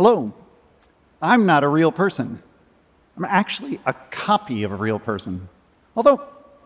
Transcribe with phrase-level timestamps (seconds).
[0.00, 0.32] Hello.
[1.20, 2.42] I'm not a real person.
[3.18, 5.46] I'm actually a copy of a real person.
[5.94, 6.22] Although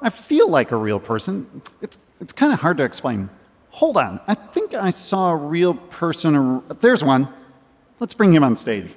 [0.00, 3.28] I feel like a real person, it's, it's kind of hard to explain.
[3.70, 4.20] Hold on.
[4.28, 6.62] I think I saw a real person.
[6.78, 7.26] There's one.
[7.98, 8.94] Let's bring him on stage.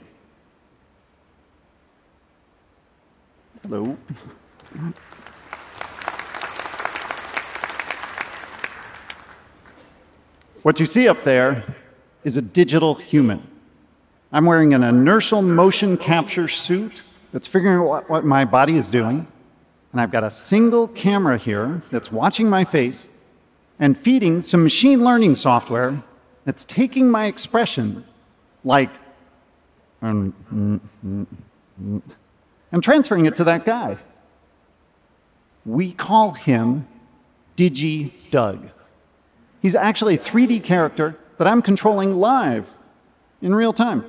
[3.64, 3.98] Hello.
[10.62, 11.64] What you see up there
[12.24, 13.42] is a digital human.
[14.32, 17.02] I'm wearing an inertial motion capture suit
[17.32, 19.26] that's figuring out what, what my body is doing.
[19.92, 23.08] And I've got a single camera here that's watching my face
[23.80, 26.02] and feeding some machine learning software
[26.46, 28.12] that's taking my expressions,
[28.64, 28.90] like,
[30.02, 31.26] um, mm, mm,
[31.82, 32.02] mm,
[32.72, 33.98] and transferring it to that guy.
[35.66, 36.88] We call him
[37.58, 38.70] Digi Doug.
[39.62, 42.72] He's actually a 3D character that I'm controlling live
[43.42, 44.06] in real time.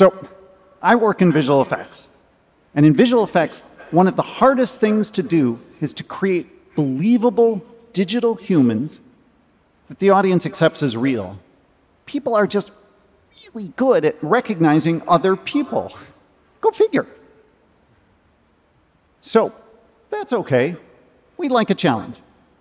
[0.00, 0.14] So,
[0.80, 2.06] I work in visual effects.
[2.74, 3.58] And in visual effects,
[3.90, 7.62] one of the hardest things to do is to create believable
[7.92, 8.98] digital humans
[9.88, 11.38] that the audience accepts as real.
[12.06, 12.70] People are just
[13.44, 15.92] really good at recognizing other people.
[16.62, 17.06] Go figure.
[19.20, 19.52] So,
[20.08, 20.76] that's okay.
[21.36, 22.16] We like a challenge.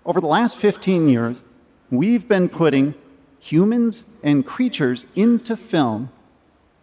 [0.05, 1.41] Over the last 15 years,
[1.89, 2.95] we've been putting
[3.39, 6.11] humans and creatures into film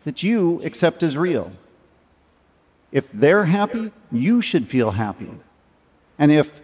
[0.06, 1.50] that you accept as real.
[2.92, 5.28] If they're happy, you should feel happy.
[6.16, 6.60] And if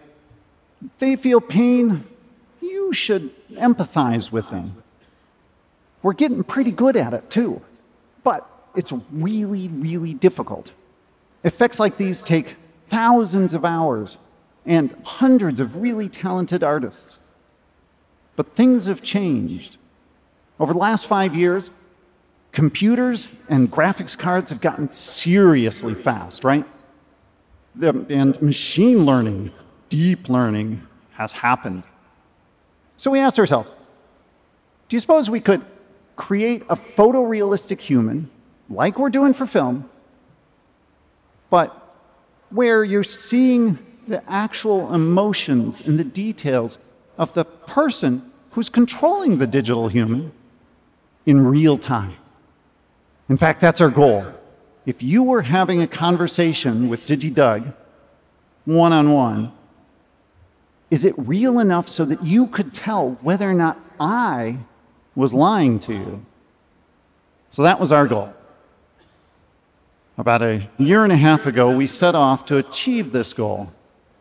[0.97, 2.05] they feel pain,
[2.61, 4.81] you should empathize with them.
[6.01, 7.61] We're getting pretty good at it too,
[8.23, 10.71] but it's really, really difficult.
[11.43, 12.55] Effects like these take
[12.87, 14.17] thousands of hours
[14.65, 17.19] and hundreds of really talented artists.
[18.37, 19.75] But things have changed.
[20.61, 21.71] Over the last five years,
[22.53, 26.65] computers and graphics cards have gotten seriously fast, right?
[27.81, 29.51] and machine learning,
[29.89, 30.79] deep learning,
[31.13, 31.81] has happened.
[32.97, 33.71] So we asked ourselves
[34.87, 35.65] do you suppose we could
[36.15, 38.29] create a photorealistic human,
[38.69, 39.89] like we're doing for film,
[41.49, 41.95] but
[42.51, 46.77] where you're seeing the actual emotions and the details
[47.17, 50.31] of the person who's controlling the digital human
[51.25, 52.13] in real time?
[53.29, 54.25] In fact, that's our goal.
[54.85, 57.73] If you were having a conversation with DigiDoug,
[58.65, 59.51] one on one,
[60.91, 64.57] is it real enough so that you could tell whether or not I
[65.15, 66.25] was lying to you?
[67.49, 68.33] So that was our goal.
[70.17, 73.69] About a year and a half ago, we set off to achieve this goal.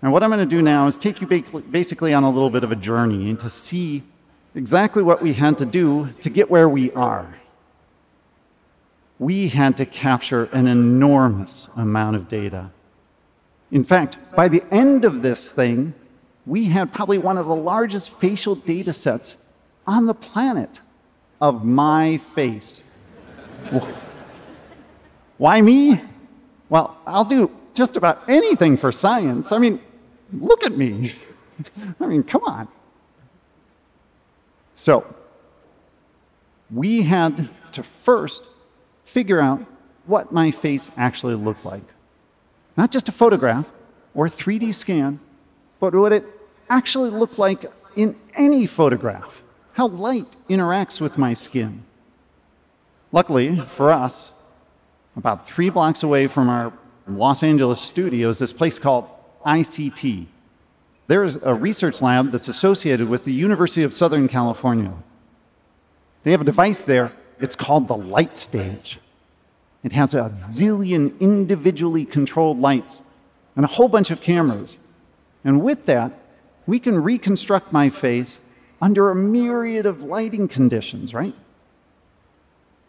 [0.00, 2.64] And what I'm going to do now is take you basically on a little bit
[2.64, 4.02] of a journey to see
[4.54, 7.34] exactly what we had to do to get where we are
[9.22, 12.68] we had to capture an enormous amount of data.
[13.70, 15.94] In fact, by the end of this thing,
[16.44, 19.36] we had probably one of the largest facial data sets
[19.86, 20.80] on the planet
[21.40, 22.82] of my face.
[25.38, 26.00] Why me?
[26.68, 29.52] Well, I'll do just about anything for science.
[29.52, 29.80] I mean,
[30.32, 31.12] look at me.
[32.00, 32.66] I mean, come on.
[34.74, 35.06] So,
[36.72, 38.42] we had to first
[39.04, 39.60] figure out
[40.06, 41.84] what my face actually looked like.
[42.76, 43.70] Not just a photograph
[44.14, 45.20] or a 3D scan,
[45.80, 46.24] but what it
[46.68, 47.64] actually looked like
[47.96, 49.42] in any photograph,
[49.74, 51.82] how light interacts with my skin.
[53.12, 54.32] Luckily for us,
[55.16, 56.72] about three blocks away from our
[57.06, 59.08] Los Angeles studios, this place called
[59.44, 60.26] ICT.
[61.08, 64.94] There's a research lab that's associated with the University of Southern California.
[66.22, 68.98] They have a device there it's called the light stage.
[69.82, 73.02] It has a zillion individually controlled lights
[73.56, 74.76] and a whole bunch of cameras.
[75.44, 76.12] And with that,
[76.66, 78.40] we can reconstruct my face
[78.80, 81.34] under a myriad of lighting conditions, right?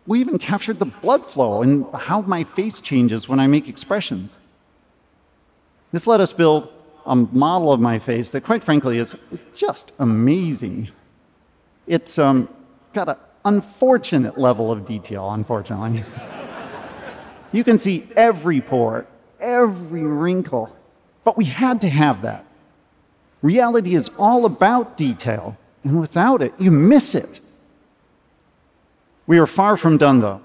[0.06, 4.38] We even captured the blood flow and how my face changes when I make expressions.
[5.92, 6.70] This let us build
[7.06, 10.90] a model of my face that, quite frankly, is, is just amazing.
[11.88, 12.48] It's um,
[12.94, 16.04] got a unfortunate level of detail, unfortunately.
[17.52, 19.06] you can see every pore,
[19.40, 20.76] every wrinkle,
[21.24, 22.46] but we had to have that.
[23.42, 27.42] Reality is all about detail, and without it, you miss it.
[29.28, 30.42] We are far from done, though.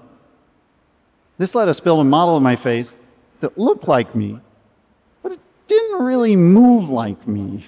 [1.37, 2.95] This let us build a model of my face
[3.39, 4.39] that looked like me,
[5.23, 7.67] but it didn't really move like me.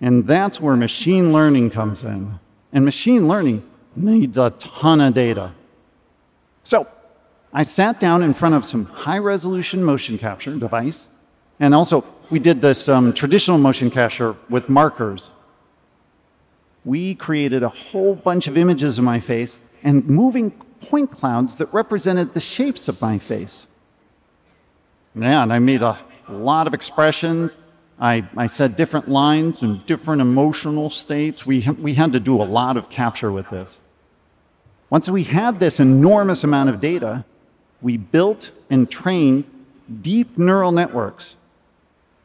[0.00, 2.38] And that's where machine learning comes in.
[2.72, 3.62] And machine learning
[3.96, 5.52] needs a ton of data.
[6.64, 6.86] So
[7.52, 11.08] I sat down in front of some high resolution motion capture device,
[11.58, 15.30] and also we did this um, traditional motion capture with markers.
[16.84, 20.50] We created a whole bunch of images of my face and moving
[20.80, 23.66] point clouds that represented the shapes of my face.
[25.14, 25.98] Man, I made a
[26.28, 27.56] lot of expressions.
[28.00, 31.44] I, I said different lines and different emotional states.
[31.44, 33.78] We, we had to do a lot of capture with this.
[34.88, 37.24] Once we had this enormous amount of data,
[37.82, 39.44] we built and trained
[40.00, 41.36] deep neural networks.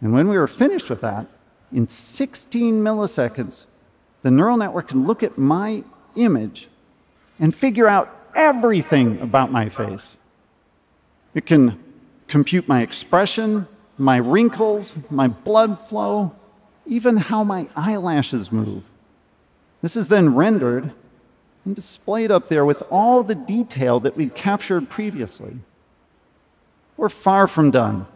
[0.01, 1.27] And when we were finished with that,
[1.73, 3.65] in 16 milliseconds,
[4.21, 5.83] the neural network can look at my
[6.15, 6.69] image
[7.39, 10.17] and figure out everything about my face.
[11.33, 11.83] It can
[12.27, 13.67] compute my expression,
[13.97, 16.35] my wrinkles, my blood flow,
[16.85, 18.83] even how my eyelashes move.
[19.81, 20.91] This is then rendered
[21.63, 25.57] and displayed up there with all the detail that we'd captured previously.
[26.97, 28.07] We're far from done.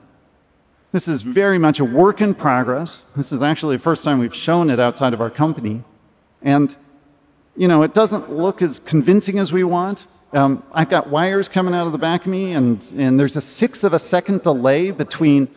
[0.92, 3.04] This is very much a work in progress.
[3.16, 5.84] This is actually the first time we've shown it outside of our company.
[6.42, 6.76] And,
[7.56, 10.08] you know, it doesn't look as convincing as we want.
[10.31, 13.42] Um, I've got wires coming out of the back of me, and, and there's a
[13.42, 15.48] sixth of a second delay between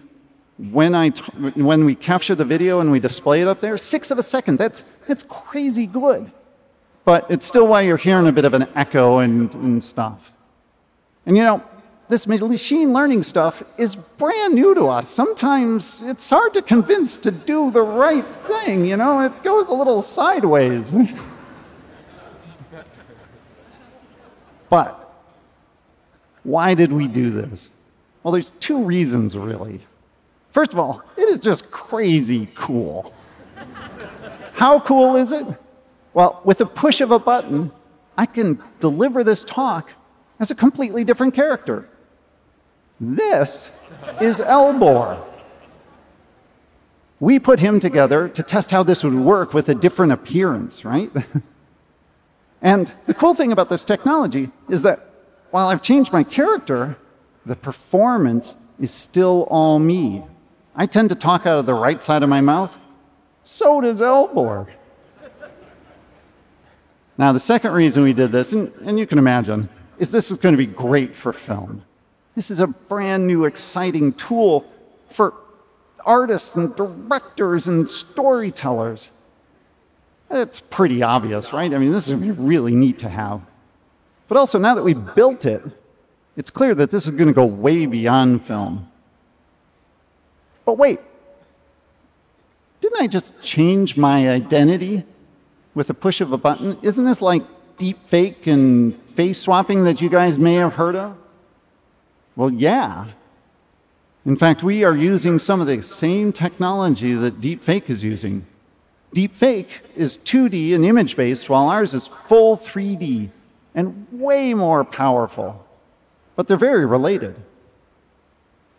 [0.71, 1.23] when, I t-
[1.55, 3.77] when we capture the video and we display it up there.
[3.77, 4.59] Sixth of a second.
[4.59, 6.31] That's, that's crazy good.
[7.05, 10.31] But it's still why you're hearing a bit of an echo and, and stuff.
[11.27, 11.63] And you know,
[12.09, 15.09] this machine learning stuff is brand new to us.
[15.09, 19.75] Sometimes it's hard to convince to do the right thing, you know, it goes a
[19.75, 20.95] little sideways.
[24.69, 24.99] but
[26.45, 27.71] why did we do this?
[28.23, 29.81] Well, there's two reasons, really.
[30.53, 33.13] First of all, it is just crazy cool.
[34.53, 35.47] How cool is it?
[36.15, 37.73] Well, with a push of a button,
[38.19, 39.91] I can deliver this talk
[40.39, 41.89] as a completely different character.
[43.01, 43.71] This
[44.21, 45.19] is Elbor.
[47.19, 51.11] We put him together to test how this would work with a different appearance, right?
[52.63, 55.09] and the cool thing about this technology is that
[55.51, 56.97] while I've changed my character,
[57.47, 60.25] the performance is still all me.
[60.75, 62.77] I tend to talk out of the right side of my mouth.
[63.43, 64.69] So does Elbor.
[67.19, 70.39] Now, the second reason we did this, and, and you can imagine, is this is
[70.39, 71.85] going to be great for film.
[72.35, 74.71] This is a brand new, exciting tool
[75.11, 75.35] for
[76.05, 79.11] artists and directors and storytellers.
[80.31, 81.73] It's pretty obvious, right?
[81.73, 83.43] I mean, this is going to be really neat to have.
[84.29, 85.63] But also, now that we've built it,
[86.37, 88.91] it's clear that this is going to go way beyond film.
[90.65, 91.01] But wait,
[92.81, 95.05] didn't I just change my identity
[95.75, 96.79] with a push of a button.
[96.83, 97.43] Isn't this like
[97.79, 101.17] deep fake and face swapping that you guys may have heard of?
[102.37, 103.09] Well, yeah.
[104.25, 108.47] In fact, we are using some of the same technology that deepfake is using.
[109.15, 113.31] Deepfake is 2D and image based, while ours is full 3D
[113.75, 115.67] and way more powerful.
[116.37, 117.35] But they're very related.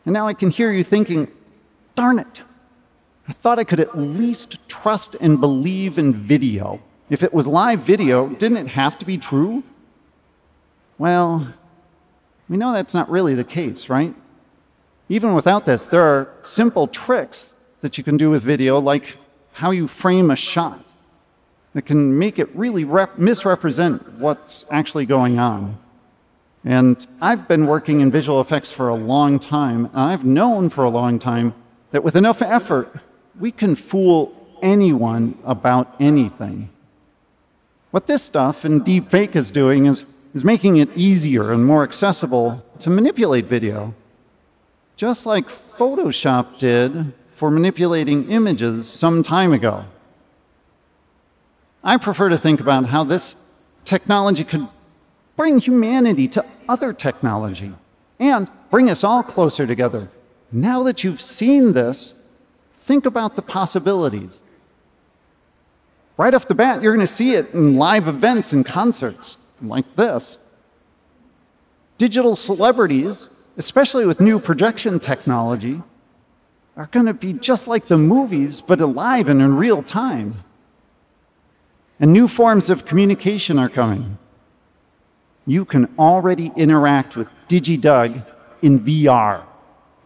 [0.06, 1.31] And now I can hear you thinking,
[1.95, 2.42] darn it,
[3.28, 6.81] I thought I could at least trust and believe in video.
[7.10, 9.63] If it was live video, didn't it have to be true?
[10.97, 11.54] Well,
[12.50, 14.14] we know that's not really the case, right?
[15.09, 19.18] Even without this, there are simple tricks that you can do with video, like
[19.52, 20.83] how you frame a shot,
[21.73, 25.78] that can make it really rep- misrepresent what's actually going on.
[26.66, 30.83] And I've been working in visual effects for a long time, and I've known for
[30.83, 31.54] a long time
[31.94, 32.92] that with enough effort,
[33.40, 36.69] we can fool anyone about anything.
[37.92, 42.66] What this stuff and deepfake is doing is, is making it easier and more accessible
[42.80, 43.94] to manipulate video,
[44.95, 49.85] just like Photoshop did for manipulating images some time ago.
[51.83, 53.35] I prefer to think about how this
[53.85, 54.68] technology could
[55.38, 57.71] bring humanity to other technology
[58.19, 60.09] and bring us all closer together.
[60.54, 62.14] Now that you've seen this,
[62.83, 64.42] Think about the possibilities.
[66.18, 69.95] Right off the bat, you're going to see it in live events and concerts like
[69.95, 70.38] this.
[71.98, 75.81] Digital celebrities, especially with new projection technology,
[76.76, 80.44] are going to be just like the movies, but alive and in real time.
[82.02, 84.18] And new forms of communication are coming.
[85.45, 88.26] You can already interact with DigiDoug
[88.62, 89.45] in VR,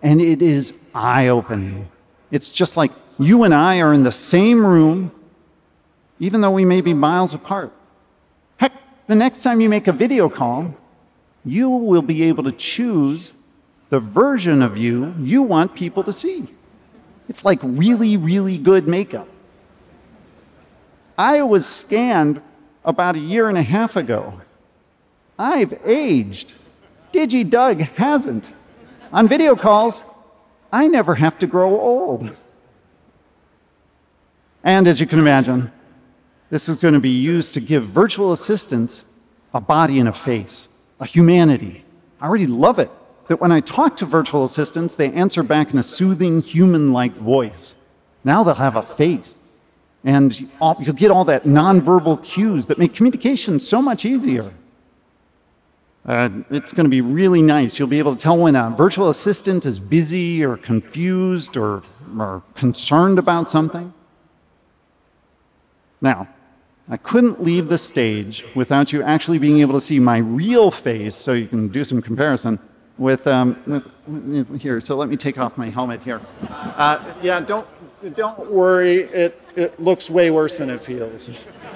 [0.01, 1.87] and it is eye opening.
[2.31, 5.11] It's just like you and I are in the same room,
[6.19, 7.71] even though we may be miles apart.
[8.57, 8.73] Heck,
[9.07, 10.73] the next time you make a video call,
[11.45, 13.31] you will be able to choose
[13.89, 16.47] the version of you you want people to see.
[17.29, 19.27] It's like really, really good makeup.
[21.17, 22.41] I was scanned
[22.85, 24.41] about a year and a half ago.
[25.39, 26.53] I've aged.
[27.11, 28.49] Digi Doug hasn't.
[29.11, 30.03] On video calls,
[30.71, 32.35] I never have to grow old.
[34.63, 35.71] And as you can imagine,
[36.49, 39.05] this is going to be used to give virtual assistants
[39.53, 40.67] a body and a face,
[40.99, 41.85] a humanity.
[42.19, 42.91] I already love it
[43.27, 47.13] that when I talk to virtual assistants, they answer back in a soothing, human like
[47.13, 47.75] voice.
[48.23, 49.39] Now they'll have a face.
[50.03, 54.53] And you'll get all that nonverbal cues that make communication so much easier.
[56.07, 57.77] Uh, it's going to be really nice.
[57.77, 61.83] You'll be able to tell when a virtual assistant is busy or confused or,
[62.17, 63.93] or concerned about something.
[65.99, 66.29] Now,
[66.87, 71.17] I couldn't leave the stage without you actually being able to see my real face
[71.17, 72.57] so you can do some comparison
[72.97, 73.61] with, um,
[74.07, 74.79] with here.
[74.79, 76.21] So let me take off my helmet here.
[76.49, 77.67] Uh, yeah, don't,
[78.15, 79.01] don't worry.
[79.01, 81.29] It, it looks way worse than it feels.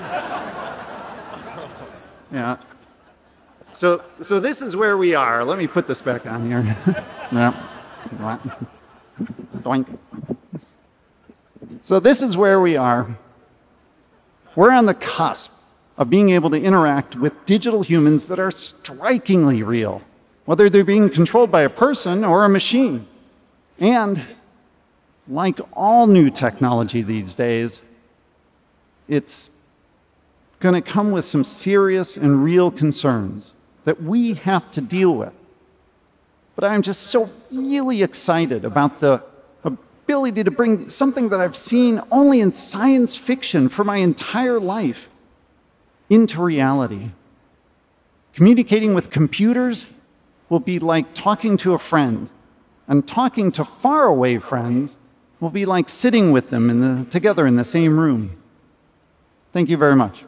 [2.31, 2.55] yeah.
[3.73, 5.43] So, so this is where we are.
[5.43, 6.61] Let me put this back on here.
[9.63, 9.97] Doink.
[11.83, 13.07] So this is where we are.
[14.55, 15.51] We're on the cusp
[15.97, 20.01] of being able to interact with digital humans that are strikingly real,
[20.45, 23.07] whether they're being controlled by a person or a machine.
[23.79, 24.21] And
[25.27, 27.81] like all new technology these days,
[29.07, 29.51] it's
[30.59, 35.33] going to come with some serious and real concerns that we have to deal with.
[36.55, 39.23] But I'm just so really excited about the
[39.63, 45.09] ability to bring something that I've seen only in science fiction for my entire life
[46.09, 47.11] into reality.
[48.33, 49.85] Communicating with computers
[50.49, 52.29] will be like talking to a friend,
[52.87, 54.97] and talking to faraway friends
[55.39, 58.35] will be like sitting with them in the, together in the same room.
[59.53, 60.25] Thank you very much.